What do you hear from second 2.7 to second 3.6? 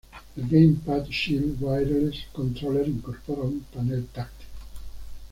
incorpora un